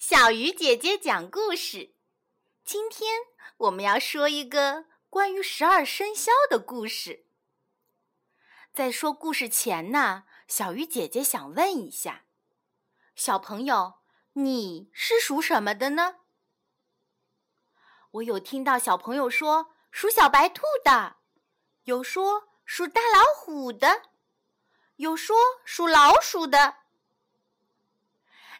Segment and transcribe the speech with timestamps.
[0.00, 1.94] 小鱼姐姐讲故事。
[2.64, 3.18] 今天
[3.58, 7.26] 我们要说一个关于十二生肖的故事。
[8.72, 12.24] 在说故事前呢，小鱼姐姐想问一下，
[13.14, 13.96] 小朋友，
[14.32, 16.16] 你是属什么的呢？
[18.12, 21.16] 我有听到小朋友说属小白兔的，
[21.82, 24.04] 有说属大老虎的，
[24.96, 25.36] 有说
[25.66, 26.79] 属老鼠的。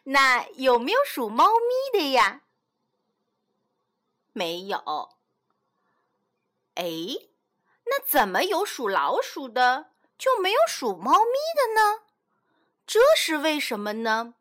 [0.03, 2.41] 那有没有属猫咪的呀？
[4.33, 5.17] 没有。
[6.75, 6.85] 哎，
[7.85, 12.03] 那怎么有属老鼠的，就没有属猫咪的呢？
[12.87, 14.35] 这是为什么呢？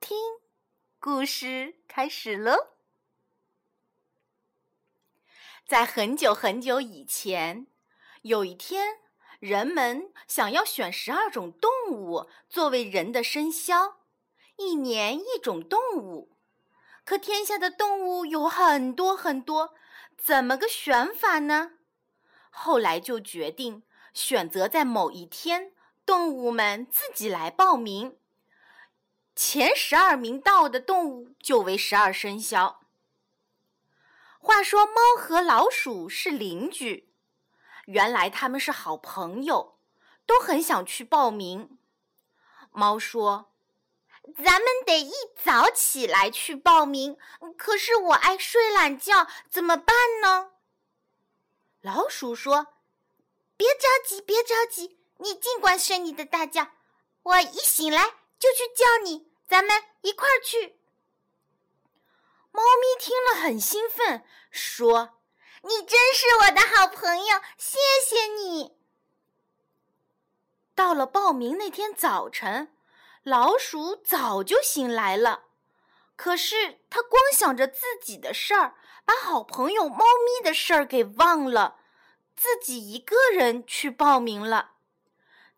[0.00, 0.16] 听，
[1.00, 2.68] 故事开始喽。
[5.66, 7.66] 在很久很久以前，
[8.22, 9.07] 有一天。
[9.38, 13.98] 人们想要选十二种动物作为人的生肖，
[14.56, 16.36] 一年一种动物。
[17.04, 19.74] 可天下的动物有很多很多，
[20.16, 21.72] 怎么个选法呢？
[22.50, 25.72] 后来就决定选择在某一天，
[26.04, 28.18] 动物们自己来报名，
[29.36, 32.80] 前十二名到的动物就为十二生肖。
[34.40, 37.07] 话说，猫和老鼠是邻居。
[37.88, 39.78] 原来他们是好朋友，
[40.26, 41.78] 都很想去报名。
[42.70, 43.54] 猫说
[44.44, 47.16] ：“咱们得一早起来去报名，
[47.56, 50.50] 可是我爱睡懒觉，怎么办呢？”
[51.80, 52.74] 老鼠说
[53.56, 56.68] ：“别着急，别着急，你尽管睡你的大觉，
[57.22, 58.04] 我一醒来
[58.38, 60.78] 就去叫你，咱们一块儿去。”
[62.52, 65.17] 猫咪听了很兴奋，说。
[65.62, 68.76] 你真是我的好朋友，谢谢你。
[70.74, 72.72] 到了报名那天早晨，
[73.24, 75.44] 老鼠早就醒来了，
[76.14, 81.80] 可是它光想着自己的事儿，把好朋友猫咪的事儿给忘了，
[82.36, 84.72] 自己一个人去报名了。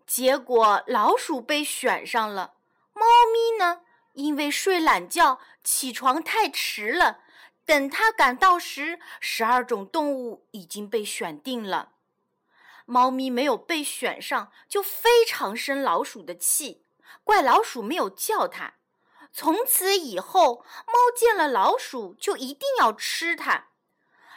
[0.07, 2.55] 结果老鼠被选上了，
[2.95, 3.83] 猫咪呢，
[4.15, 7.21] 因为睡懒觉，起床太迟了。
[7.71, 11.93] 等他赶到时，十二种动物已经被选定了。
[12.85, 16.83] 猫咪没有被选上，就非常生老鼠的气，
[17.23, 18.75] 怪老鼠没有叫它。
[19.33, 23.69] 从此以后，猫见了老鼠就一定要吃它，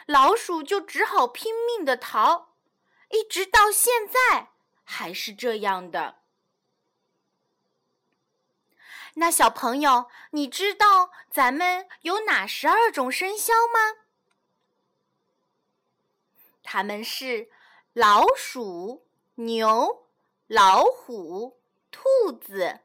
[0.06, 2.54] 老鼠就只好拼命的逃，
[3.10, 4.50] 一直到现在
[4.84, 6.18] 还是这样的。
[9.14, 14.00] 那小朋友，你知道咱们有哪十二种生肖吗？
[16.62, 17.48] 他们是
[17.92, 20.08] 老鼠、牛、
[20.46, 21.60] 老虎、
[21.90, 22.80] 兔子、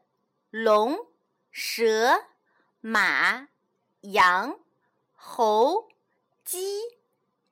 [0.50, 1.08] 龙、
[1.50, 2.26] 蛇、
[2.80, 3.48] 马、
[4.02, 4.60] 羊、
[5.14, 5.88] 猴、
[6.44, 6.80] 鸡、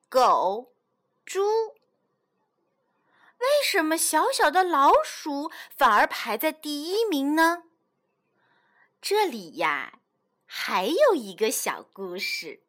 [0.09, 0.73] 狗、
[1.27, 1.43] 猪。
[3.39, 7.65] 为什么小小的老鼠反而排在第一名呢？
[9.01, 10.01] 这里呀，
[10.45, 12.61] 还有一个小故事。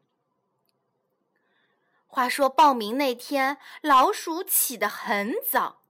[2.06, 5.82] 话说报名那天，老鼠起得很早，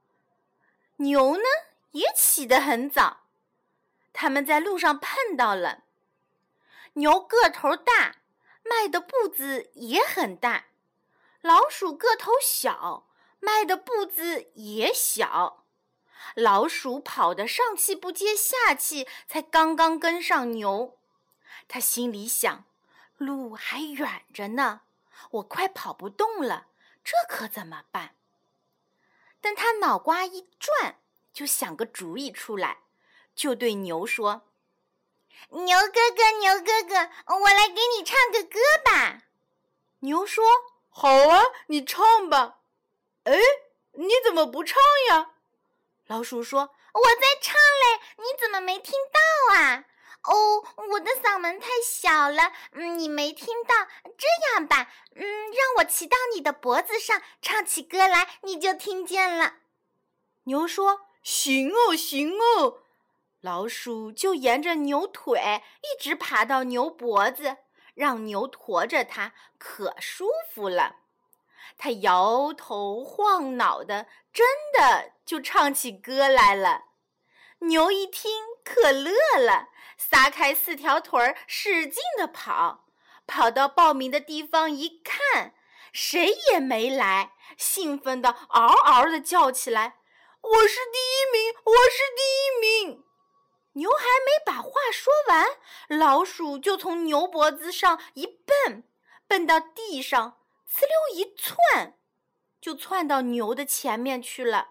[0.98, 1.44] 牛呢
[1.92, 3.26] 也起得很早。
[4.14, 5.84] 他们在路上碰到了，
[6.94, 8.18] 牛个头大，
[8.64, 10.66] 迈的步子也很大；
[11.42, 13.08] 老鼠个头小，
[13.40, 15.59] 迈的步子也小。
[16.36, 20.98] 老鼠跑得上气不接下气，才刚刚跟上牛。
[21.68, 22.66] 他心里想：
[23.18, 24.82] 路还远着呢，
[25.32, 26.68] 我快跑不动了，
[27.04, 28.16] 这可怎么办？
[29.42, 31.00] 但他脑瓜一转，
[31.34, 32.80] 就想个主意出来，
[33.36, 34.50] 就对牛说
[35.50, 39.24] ：“牛哥哥，牛哥哥，我来给你唱个歌吧。”
[40.02, 40.44] 牛说
[40.90, 42.60] ：“好啊，你唱吧。”
[43.26, 43.34] 哎，
[43.94, 44.78] 你怎么不唱
[45.10, 45.36] 呀？
[46.10, 46.62] 老鼠说
[46.92, 49.86] ：“我在唱嘞，你怎么没听到啊？
[50.24, 52.52] 哦，我的嗓门太小了，
[52.96, 53.76] 你没听到。
[54.18, 59.58] 这样吧，嗯，让我骑到你的脖子上，唱起歌来，你就听见了。”
[60.46, 62.80] 牛说：“行哦，行哦。”
[63.40, 67.58] 老鼠就沿着牛腿一直爬到牛脖子，
[67.94, 70.96] 让牛驮着它，可舒服了。
[71.78, 74.46] 他摇头晃脑的，真
[74.78, 76.86] 的就唱起歌来了。
[77.60, 78.32] 牛一听
[78.64, 82.86] 可乐了，撒开四条腿儿，使劲的跑。
[83.28, 85.54] 跑到报名的地方一看，
[85.94, 90.00] 谁也没来，兴奋的嗷嗷的叫起来
[90.42, 91.54] ：“我是第一名！
[91.64, 93.04] 我是第一名！”
[93.74, 95.46] 牛还没把话说完，
[95.90, 98.84] 老鼠就从牛脖子上一蹦，
[99.28, 100.39] 蹦到地上，
[100.72, 101.98] 呲溜一窜，
[102.62, 104.70] 就窜到牛的前面去了。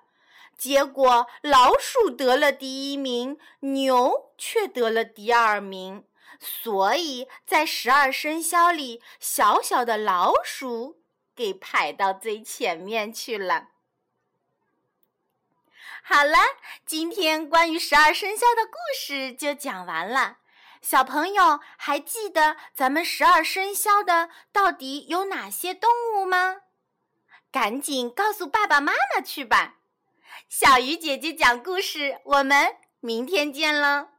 [0.56, 6.04] 结果老鼠得了第一名，牛却得了第二名。
[6.40, 11.00] 所以在十二生肖里，小小的老鼠
[11.34, 13.70] 给排到最前面去了。
[16.02, 16.38] 好了，
[16.86, 20.38] 今天关于十二生肖的故事就讲完了。
[20.80, 26.56] 小朋友还记得咱们十二生肖的到底有哪些动物吗？
[27.50, 29.76] 赶紧告诉爸爸妈妈去吧。
[30.48, 34.10] 小鱼姐姐讲故事，我们明天见了。